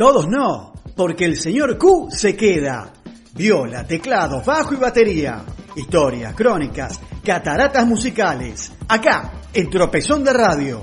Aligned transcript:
Todos 0.00 0.28
no, 0.28 0.72
porque 0.96 1.26
el 1.26 1.36
señor 1.36 1.76
Q 1.76 2.08
se 2.10 2.34
queda. 2.34 2.90
Viola, 3.34 3.86
teclado, 3.86 4.42
bajo 4.42 4.72
y 4.72 4.78
batería. 4.78 5.44
Historias, 5.76 6.34
crónicas, 6.34 6.98
cataratas 7.22 7.86
musicales. 7.86 8.72
Acá, 8.88 9.30
en 9.52 9.68
Tropezón 9.68 10.24
de 10.24 10.32
Radio. 10.32 10.80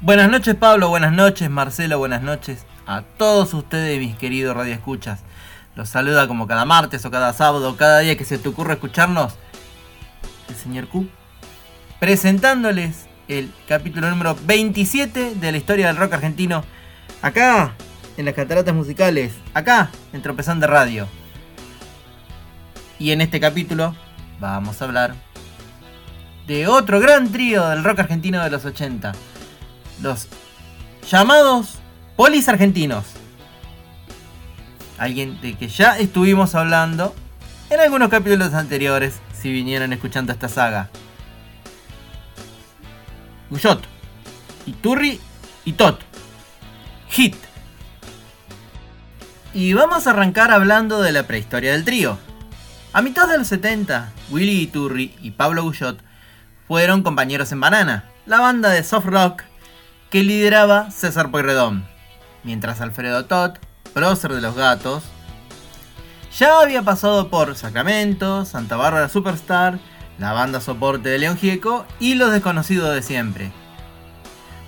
Buenas 0.00 0.28
noches 0.28 0.56
Pablo, 0.56 0.88
buenas 0.88 1.12
noches 1.12 1.48
Marcelo, 1.48 1.98
buenas 1.98 2.22
noches 2.22 2.66
a 2.84 3.02
todos 3.02 3.54
ustedes 3.54 4.00
mis 4.00 4.16
queridos 4.16 4.56
radioescuchas. 4.56 5.20
Los 5.76 5.88
saluda 5.88 6.26
como 6.26 6.48
cada 6.48 6.64
martes 6.64 7.04
o 7.04 7.12
cada 7.12 7.32
sábado, 7.32 7.76
cada 7.76 8.00
día 8.00 8.16
que 8.16 8.24
se 8.24 8.38
te 8.38 8.48
ocurra 8.48 8.72
escucharnos, 8.72 9.36
el 10.48 10.56
señor 10.56 10.88
Q, 10.88 11.06
presentándoles 12.00 13.07
el 13.28 13.52
capítulo 13.68 14.10
número 14.10 14.36
27 14.44 15.34
de 15.34 15.52
la 15.52 15.58
historia 15.58 15.86
del 15.86 15.96
rock 15.96 16.14
argentino, 16.14 16.64
acá 17.22 17.74
en 18.16 18.24
las 18.24 18.34
cataratas 18.34 18.74
musicales, 18.74 19.32
acá 19.54 19.90
en 20.12 20.22
Tropezón 20.22 20.60
de 20.60 20.66
Radio. 20.66 21.06
Y 22.98 23.12
en 23.12 23.20
este 23.20 23.38
capítulo 23.38 23.94
vamos 24.40 24.80
a 24.80 24.84
hablar 24.84 25.14
de 26.46 26.66
otro 26.66 26.98
gran 26.98 27.30
trío 27.30 27.68
del 27.68 27.84
rock 27.84 28.00
argentino 28.00 28.42
de 28.42 28.50
los 28.50 28.64
80 28.64 29.12
los 30.02 30.28
llamados 31.08 31.78
polis 32.16 32.48
argentinos. 32.48 33.04
Alguien 34.96 35.40
de 35.40 35.54
que 35.54 35.68
ya 35.68 35.98
estuvimos 35.98 36.54
hablando 36.54 37.14
en 37.70 37.80
algunos 37.80 38.08
capítulos 38.08 38.54
anteriores, 38.54 39.20
si 39.32 39.52
vinieron 39.52 39.92
escuchando 39.92 40.32
esta 40.32 40.48
saga. 40.48 40.88
Guyot, 43.50 43.82
Iturri 44.66 45.20
y 45.64 45.72
Tot. 45.72 46.00
Hit. 47.10 47.36
Y 49.54 49.72
vamos 49.72 50.06
a 50.06 50.10
arrancar 50.10 50.50
hablando 50.50 51.00
de 51.00 51.12
la 51.12 51.26
prehistoria 51.26 51.72
del 51.72 51.84
trío. 51.84 52.18
A 52.92 53.02
mitad 53.02 53.28
de 53.28 53.38
los 53.38 53.48
70, 53.48 54.12
Willy 54.30 54.62
Iturri 54.62 55.14
y 55.22 55.30
Pablo 55.32 55.62
Guyot 55.62 55.98
fueron 56.66 57.02
compañeros 57.02 57.52
en 57.52 57.60
Banana, 57.60 58.04
la 58.26 58.40
banda 58.40 58.70
de 58.70 58.84
soft 58.84 59.06
rock 59.06 59.42
que 60.10 60.22
lideraba 60.22 60.90
César 60.90 61.30
Pueyrredón, 61.30 61.86
mientras 62.44 62.80
Alfredo 62.80 63.24
Todd, 63.24 63.52
prócer 63.92 64.32
de 64.32 64.40
los 64.40 64.54
gatos, 64.54 65.04
ya 66.36 66.60
había 66.60 66.82
pasado 66.82 67.30
por 67.30 67.56
Sacramento, 67.56 68.44
Santa 68.44 68.76
Bárbara 68.76 69.08
Superstar, 69.08 69.78
la 70.18 70.32
banda 70.32 70.60
soporte 70.60 71.08
de 71.08 71.18
León 71.18 71.36
Gieco 71.36 71.86
y 72.00 72.14
Los 72.14 72.32
Desconocidos 72.32 72.94
de 72.94 73.02
Siempre. 73.02 73.52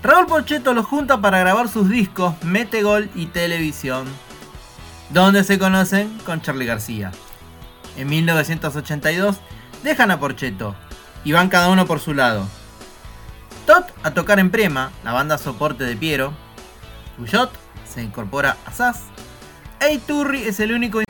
Raúl 0.01 0.25
Pochetto 0.25 0.73
los 0.73 0.85
junta 0.85 1.21
para 1.21 1.39
grabar 1.39 1.67
sus 1.67 1.89
discos 1.89 2.33
Mete 2.43 2.81
Gol 2.81 3.09
y 3.13 3.27
Televisión, 3.27 4.05
donde 5.09 5.43
se 5.43 5.59
conocen 5.59 6.17
con 6.25 6.41
Charlie 6.41 6.65
García. 6.65 7.11
En 7.97 8.09
1982 8.09 9.37
dejan 9.83 10.11
a 10.11 10.19
Porchetto 10.19 10.75
y 11.23 11.33
van 11.33 11.49
cada 11.49 11.69
uno 11.69 11.85
por 11.85 11.99
su 11.99 12.13
lado. 12.13 12.47
Tot 13.65 13.85
a 14.03 14.11
tocar 14.11 14.39
en 14.39 14.49
Prema, 14.49 14.91
la 15.03 15.13
banda 15.13 15.37
soporte 15.37 15.83
de 15.83 15.95
Piero. 15.95 16.33
Guyot 17.17 17.51
se 17.85 18.01
incorpora 18.01 18.57
a 18.65 18.71
Sass. 18.71 19.01
E 19.79 19.99
Turri 19.99 20.43
es 20.43 20.59
el 20.59 20.71
único. 20.71 21.01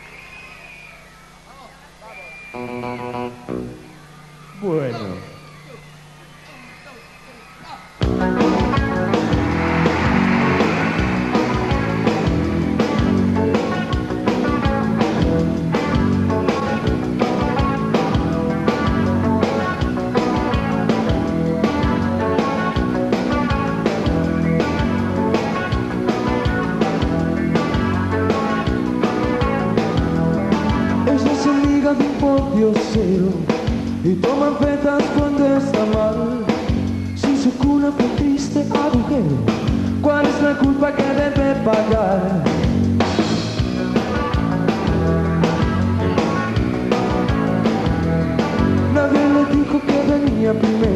a 50.52 50.54
primeira. 50.54 50.91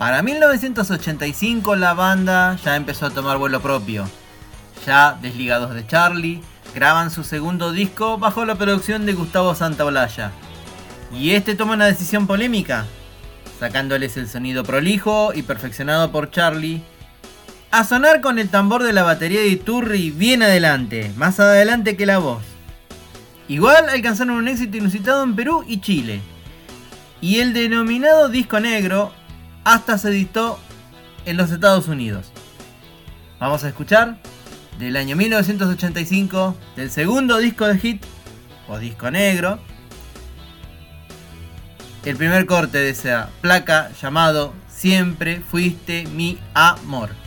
Para 0.00 0.22
1985 0.22 1.76
la 1.76 1.92
banda 1.92 2.56
ya 2.64 2.74
empezó 2.74 3.04
a 3.04 3.10
tomar 3.10 3.36
vuelo 3.36 3.60
propio. 3.60 4.08
Ya 4.86 5.18
desligados 5.20 5.74
de 5.74 5.86
Charlie, 5.86 6.40
graban 6.74 7.10
su 7.10 7.22
segundo 7.22 7.70
disco 7.70 8.16
bajo 8.16 8.46
la 8.46 8.54
producción 8.54 9.04
de 9.04 9.12
Gustavo 9.12 9.54
Santaolalla. 9.54 10.32
Y 11.12 11.32
este 11.32 11.54
toma 11.54 11.74
una 11.74 11.84
decisión 11.84 12.26
polémica, 12.26 12.86
sacándoles 13.58 14.16
el 14.16 14.26
sonido 14.26 14.64
prolijo 14.64 15.34
y 15.34 15.42
perfeccionado 15.42 16.10
por 16.10 16.30
Charlie, 16.30 16.82
a 17.70 17.84
sonar 17.84 18.22
con 18.22 18.38
el 18.38 18.48
tambor 18.48 18.82
de 18.82 18.94
la 18.94 19.02
batería 19.02 19.40
de 19.40 19.48
Iturri 19.48 20.12
bien 20.12 20.42
adelante, 20.42 21.12
más 21.16 21.40
adelante 21.40 21.98
que 21.98 22.06
la 22.06 22.16
voz. 22.16 22.42
Igual 23.48 23.90
alcanzaron 23.90 24.36
un 24.36 24.48
éxito 24.48 24.78
inusitado 24.78 25.22
en 25.24 25.36
Perú 25.36 25.62
y 25.68 25.82
Chile. 25.82 26.22
Y 27.20 27.40
el 27.40 27.52
denominado 27.52 28.30
disco 28.30 28.60
negro 28.60 29.12
hasta 29.64 29.98
se 29.98 30.08
editó 30.08 30.58
en 31.24 31.36
los 31.36 31.50
Estados 31.50 31.88
Unidos. 31.88 32.32
Vamos 33.38 33.64
a 33.64 33.68
escuchar 33.68 34.18
del 34.78 34.96
año 34.96 35.16
1985, 35.16 36.56
del 36.76 36.90
segundo 36.90 37.38
disco 37.38 37.66
de 37.66 37.78
hit, 37.78 38.04
o 38.68 38.78
disco 38.78 39.10
negro, 39.10 39.58
el 42.04 42.16
primer 42.16 42.46
corte 42.46 42.78
de 42.78 42.90
esa 42.90 43.28
placa 43.40 43.90
llamado 44.00 44.54
Siempre 44.68 45.40
fuiste 45.40 46.06
mi 46.06 46.38
amor. 46.54 47.19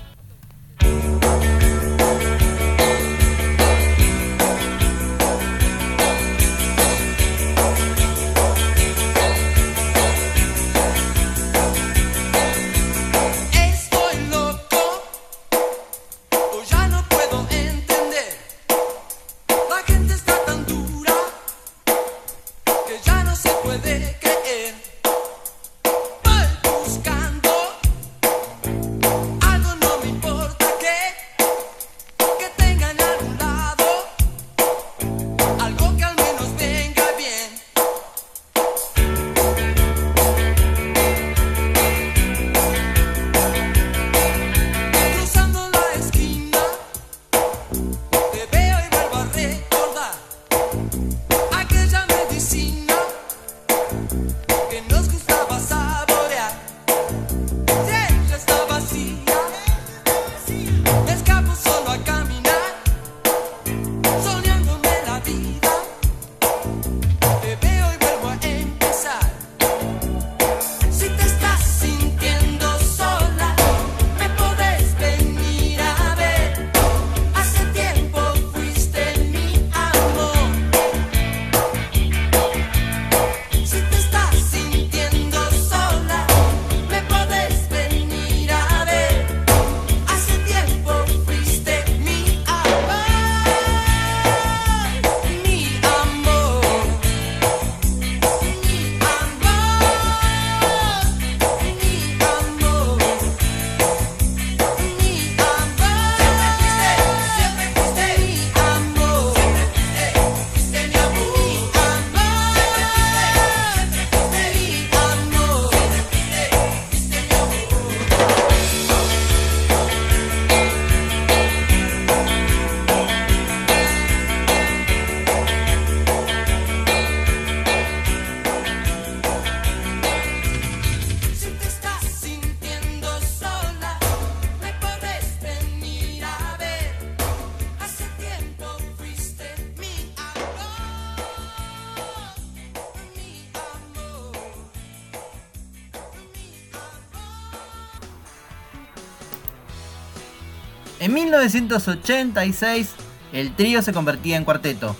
En 151.03 151.13
1986, 151.13 152.91
el 153.33 153.53
trío 153.57 153.81
se 153.81 153.91
convertía 153.91 154.37
en 154.37 154.45
cuarteto. 154.45 154.95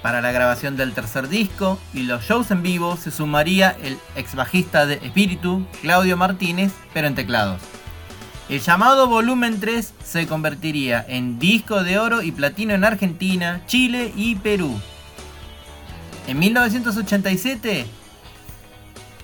Para 0.00 0.22
la 0.22 0.32
grabación 0.32 0.78
del 0.78 0.94
tercer 0.94 1.28
disco 1.28 1.78
y 1.92 2.04
los 2.04 2.24
shows 2.24 2.50
en 2.50 2.62
vivo 2.62 2.96
se 2.96 3.10
sumaría 3.10 3.76
el 3.82 3.98
ex 4.16 4.34
bajista 4.34 4.86
de 4.86 4.94
Espíritu, 4.94 5.66
Claudio 5.82 6.16
Martínez, 6.16 6.72
pero 6.94 7.08
en 7.08 7.14
teclados. 7.14 7.60
El 8.48 8.60
llamado 8.60 9.06
Volumen 9.06 9.60
3 9.60 9.92
se 10.02 10.26
convertiría 10.26 11.04
en 11.06 11.38
disco 11.38 11.84
de 11.84 11.98
oro 11.98 12.22
y 12.22 12.32
platino 12.32 12.72
en 12.72 12.84
Argentina, 12.84 13.60
Chile 13.66 14.14
y 14.16 14.36
Perú. 14.36 14.80
En 16.26 16.38
1987, 16.38 17.84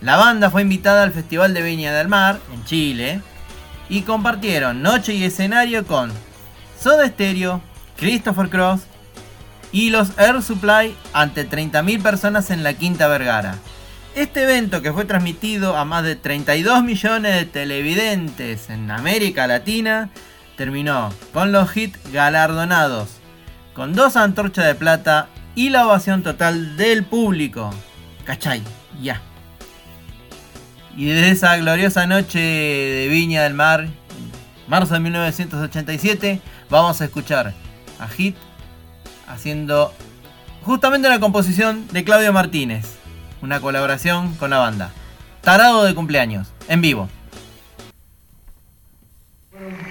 la 0.03 0.19
banda 0.19 0.51
fue 0.51 0.61
invitada 0.61 1.03
al 1.03 1.13
Festival 1.13 1.55
de 1.55 1.63
Viña 1.63 1.95
del 1.95 2.09
Mar, 2.09 2.41
en 2.53 2.63
Chile, 2.67 3.23
y 3.89 4.03
compartieron 4.03 4.83
noche 4.83 5.15
y 5.15 5.25
escenario 5.25 5.87
con 5.87 6.13
Soda 6.81 7.07
Stereo, 7.09 7.61
Christopher 7.97 8.49
Cross 8.49 8.83
y 9.73 9.91
los 9.91 10.19
Air 10.19 10.43
Supply 10.43 10.95
ante 11.13 11.49
30.000 11.49 12.03
personas 12.03 12.51
en 12.51 12.63
la 12.63 12.75
Quinta 12.75 13.09
Vergara. 13.09 13.57
Este 14.15 14.45
evento 14.45 14.81
que 14.81 14.93
fue 14.93 15.05
transmitido 15.05 15.77
a 15.77 15.85
más 15.85 16.05
de 16.05 16.15
32 16.15 16.85
millones 16.85 17.35
de 17.35 17.45
televidentes 17.47 18.71
en 18.71 18.91
América 18.91 19.47
Latina 19.47 20.11
terminó 20.57 21.13
con 21.33 21.51
los 21.51 21.77
hits 21.77 21.99
galardonados, 22.13 23.09
con 23.75 23.95
dos 23.95 24.17
antorchas 24.17 24.67
de 24.67 24.77
plata 24.77 25.29
y 25.57 25.71
la 25.71 25.87
ovación 25.87 26.23
total 26.23 26.77
del 26.77 27.05
público. 27.05 27.71
¿Cachai? 28.25 28.63
Ya. 29.03 29.21
Y 30.97 31.07
desde 31.07 31.31
esa 31.31 31.57
gloriosa 31.57 32.07
noche 32.07 32.39
de 32.39 33.09
Viña 33.09 33.43
del 33.43 33.55
Mar, 33.55 33.89
marzo 34.69 34.95
de 34.95 35.01
1987, 35.01 36.41
vamos 36.71 37.01
a 37.01 37.05
escuchar 37.05 37.53
a 37.99 38.09
Hit 38.09 38.37
haciendo 39.27 39.93
justamente 40.63 41.09
una 41.09 41.19
composición 41.19 41.89
de 41.89 42.05
Claudio 42.05 42.33
Martínez, 42.33 42.97
una 43.43 43.61
colaboración 43.61 44.35
con 44.35 44.51
la 44.51 44.59
banda. 44.59 44.93
Tarado 45.41 45.85
de 45.85 45.97
cumpleaños, 45.97 46.53
en 46.69 46.81
vivo. 46.81 47.09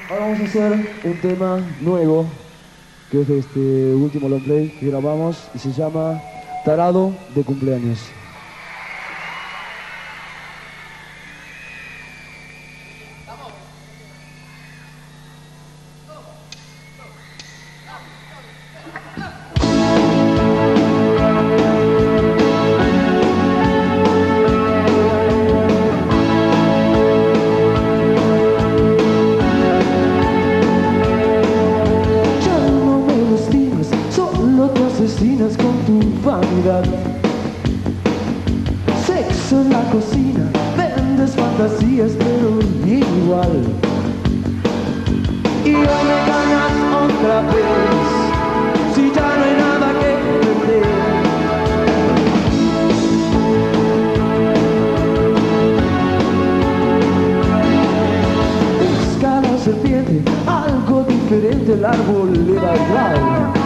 Ahora 0.10 0.26
vamos 0.26 0.40
a 0.40 0.44
hacer 0.46 0.90
un 1.04 1.22
tema 1.22 1.60
nuevo, 1.82 2.26
que 3.12 3.22
es 3.22 3.30
este 3.30 3.94
último 3.94 4.30
long 4.30 4.44
play 4.44 4.70
que 4.80 4.88
grabamos 4.88 5.50
y 5.54 5.60
se 5.60 5.74
llama 5.74 6.22
Tarado 6.64 7.14
de 7.36 7.44
cumpleaños. 7.44 8.00
Serpiente, 59.64 60.22
algo 60.46 61.06
diferente, 61.06 61.72
el 61.72 61.86
árbol 61.86 62.34
le 62.34 62.54
da 62.56 62.76
igual. 62.76 63.63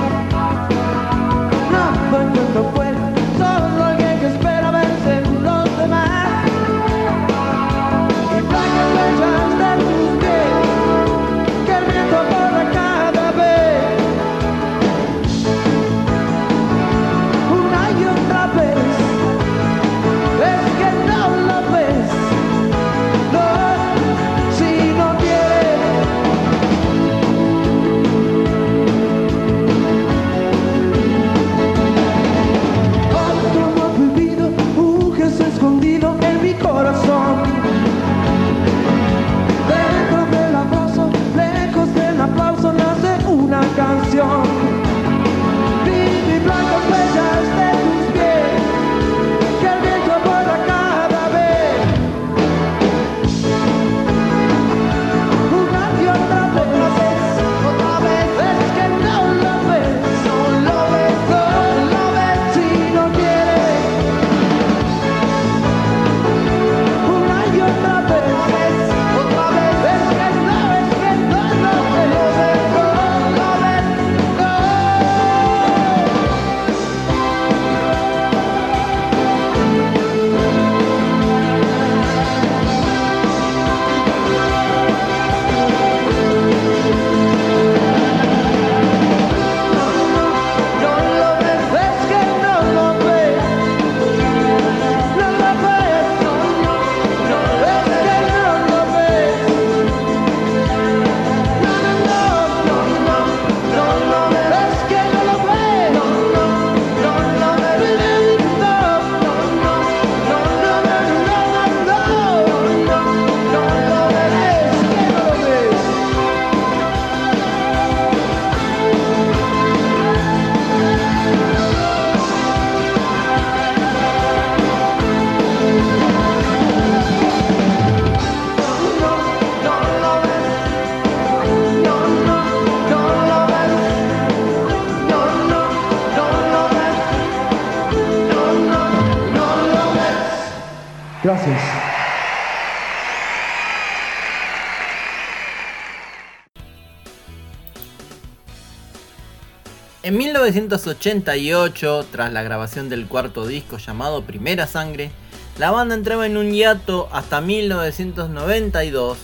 1988, 150.55 152.05
tras 152.09 152.31
la 152.31 152.41
grabación 152.41 152.87
del 152.87 153.07
cuarto 153.07 153.45
disco 153.45 153.77
llamado 153.79 154.23
Primera 154.23 154.65
Sangre, 154.65 155.11
la 155.57 155.71
banda 155.71 155.93
entraba 155.93 156.25
en 156.25 156.37
un 156.37 156.53
hiato 156.53 157.09
hasta 157.11 157.41
1992, 157.41 159.17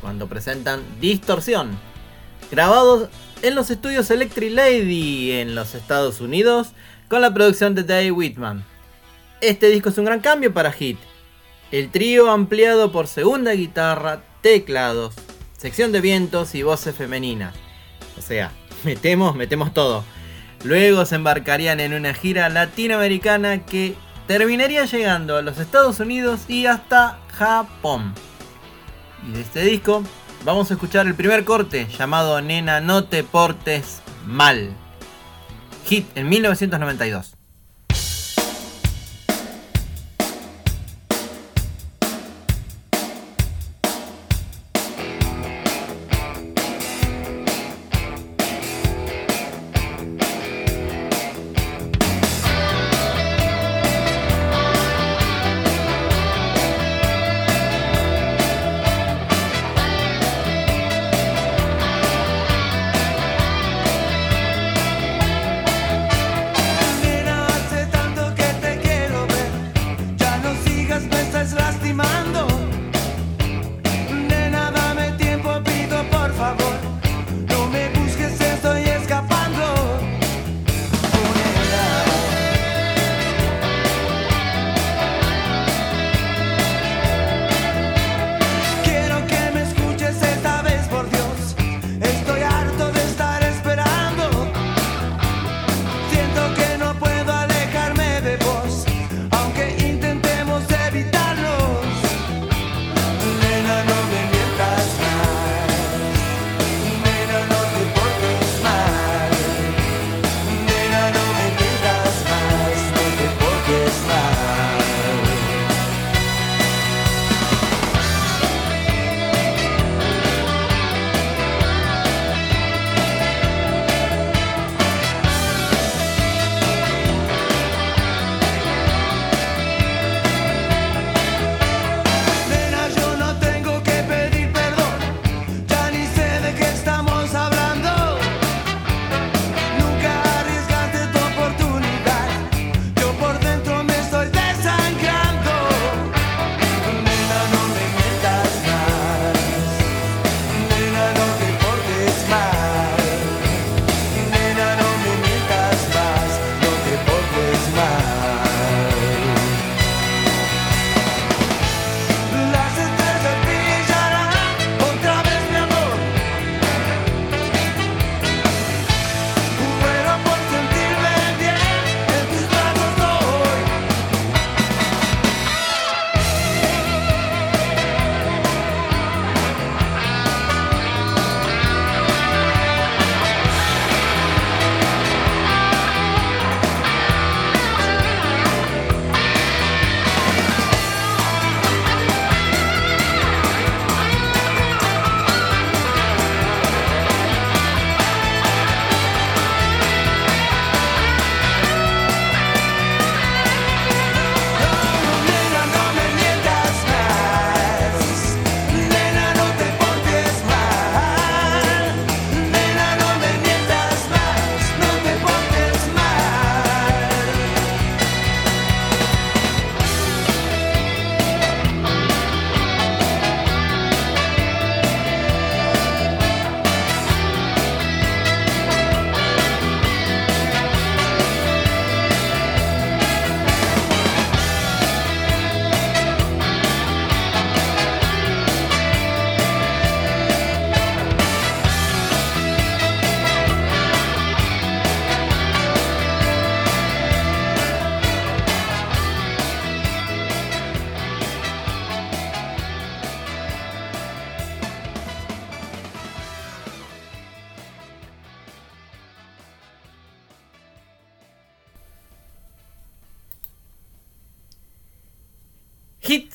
cuando 0.00 0.28
presentan 0.28 0.80
Distorsión, 0.98 1.78
grabados 2.50 3.10
en 3.42 3.54
los 3.54 3.70
estudios 3.70 4.10
Electric 4.10 4.50
Lady 4.52 5.32
en 5.32 5.54
los 5.54 5.74
Estados 5.74 6.22
Unidos, 6.22 6.68
con 7.08 7.20
la 7.20 7.34
producción 7.34 7.74
de 7.74 7.84
Dave 7.84 8.10
Whitman. 8.10 8.64
Este 9.42 9.68
disco 9.68 9.90
es 9.90 9.98
un 9.98 10.06
gran 10.06 10.20
cambio 10.20 10.54
para 10.54 10.72
Hit. 10.72 10.98
El 11.70 11.90
trío 11.90 12.30
ampliado 12.30 12.92
por 12.92 13.08
segunda 13.08 13.52
guitarra, 13.52 14.22
teclados, 14.40 15.14
sección 15.58 15.92
de 15.92 16.00
vientos 16.00 16.54
y 16.54 16.62
voces 16.62 16.94
femeninas. 16.94 17.54
O 18.18 18.22
sea, 18.22 18.52
metemos, 18.84 19.36
metemos 19.36 19.74
todo. 19.74 20.02
Luego 20.64 21.04
se 21.04 21.16
embarcarían 21.16 21.80
en 21.80 21.92
una 21.92 22.14
gira 22.14 22.48
latinoamericana 22.48 23.64
que 23.64 23.96
terminaría 24.26 24.84
llegando 24.84 25.36
a 25.36 25.42
los 25.42 25.58
Estados 25.58 25.98
Unidos 26.00 26.42
y 26.48 26.66
hasta 26.66 27.18
Japón. 27.34 28.14
Y 29.28 29.32
de 29.32 29.40
este 29.40 29.62
disco 29.62 30.02
vamos 30.44 30.70
a 30.70 30.74
escuchar 30.74 31.06
el 31.06 31.14
primer 31.14 31.44
corte 31.44 31.86
llamado 31.98 32.40
Nena 32.40 32.80
no 32.80 33.04
te 33.04 33.24
portes 33.24 34.02
mal. 34.26 34.70
Hit 35.86 36.06
en 36.16 36.28
1992. 36.28 37.41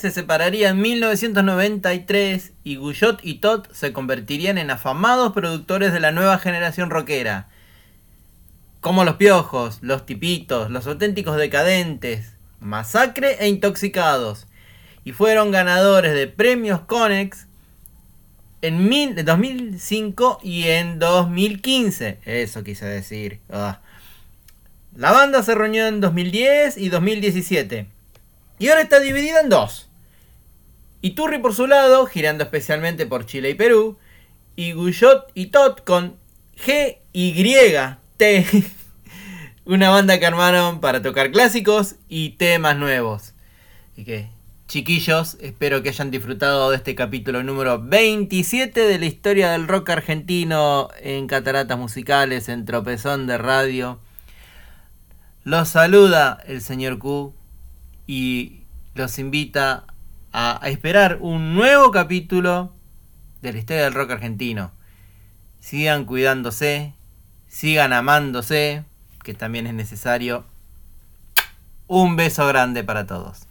Se 0.09 0.21
separaría 0.21 0.69
en 0.69 0.81
1993 0.81 2.51
y 2.63 2.75
Guyot 2.77 3.19
y 3.23 3.35
Todd 3.35 3.65
se 3.71 3.93
convertirían 3.93 4.57
en 4.57 4.71
afamados 4.71 5.33
productores 5.33 5.93
de 5.93 5.99
la 5.99 6.11
nueva 6.11 6.37
generación 6.39 6.89
rockera. 6.89 7.47
Como 8.81 9.03
Los 9.03 9.15
Piojos, 9.15 9.79
Los 9.81 10.05
Tipitos, 10.05 10.69
Los 10.69 10.87
Auténticos 10.87 11.37
Decadentes, 11.37 12.33
Masacre 12.59 13.37
e 13.39 13.47
Intoxicados. 13.49 14.47
y 15.03 15.13
fueron 15.13 15.51
ganadores 15.51 16.13
de 16.13 16.27
premios 16.27 16.81
Conex 16.81 17.47
en 18.61 18.89
mil- 18.89 19.17
en 19.17 19.25
2005 19.25 20.39
y 20.43 20.63
en 20.67 20.99
2015. 20.99 22.19
Eso 22.25 22.61
quise 22.63 22.85
decir. 22.85 23.39
Ah. 23.49 23.79
La 24.97 25.11
banda 25.13 25.43
se 25.43 25.55
reunió 25.55 25.87
en 25.87 26.01
2010 26.01 26.77
y 26.77 26.89
2017. 26.89 27.87
Y 28.59 28.67
ahora 28.67 28.81
está 28.81 28.99
dividida 28.99 29.39
en 29.39 29.47
dos. 29.49 29.86
Iturri 31.01 31.37
por 31.37 31.53
su 31.53 31.67
lado, 31.67 32.05
girando 32.07 32.43
especialmente 32.43 33.05
por 33.05 33.25
Chile 33.25 33.51
y 33.51 33.53
Perú. 33.53 33.97
Y 34.55 34.71
Guyot 34.71 35.31
y 35.35 35.47
Tot 35.47 35.83
con 35.83 36.17
G 36.57 36.97
y 37.13 37.43
T. 38.17 38.45
Una 39.65 39.89
banda 39.89 40.19
que 40.19 40.25
armaron 40.25 40.79
para 40.79 41.01
tocar 41.01 41.31
clásicos 41.31 41.95
y 42.09 42.31
temas 42.31 42.77
nuevos. 42.77 43.33
Así 43.93 44.05
que, 44.05 44.29
chiquillos, 44.67 45.37
espero 45.39 45.83
que 45.83 45.89
hayan 45.89 46.09
disfrutado 46.09 46.71
de 46.71 46.77
este 46.77 46.95
capítulo 46.95 47.43
número 47.43 47.79
27 47.79 48.79
de 48.79 48.97
la 48.97 49.05
historia 49.05 49.51
del 49.51 49.67
rock 49.67 49.89
argentino 49.89 50.89
en 51.01 51.27
Cataratas 51.27 51.77
Musicales, 51.77 52.49
en 52.49 52.65
Tropezón 52.65 53.27
de 53.27 53.37
Radio. 53.37 53.99
Los 55.43 55.69
saluda 55.69 56.39
el 56.47 56.61
señor 56.61 56.97
Q 56.97 57.33
y 58.07 58.61
los 58.95 59.19
invita 59.19 59.85
a, 60.31 60.59
esperar 60.65 61.17
un 61.21 61.55
nuevo 61.55 61.91
capítulo 61.91 62.73
de 63.41 63.53
la 63.53 63.59
historia 63.59 63.83
del 63.83 63.93
rock 63.93 64.11
argentino. 64.11 64.71
Sigan 65.59 66.05
cuidándose, 66.05 66.93
sigan 67.47 67.93
amándose, 67.93 68.85
que 69.23 69.33
también 69.33 69.67
es 69.67 69.73
necesario. 69.73 70.45
Un 71.87 72.15
beso 72.15 72.45
grande 72.47 72.83
para 72.83 73.07
todos. 73.07 73.46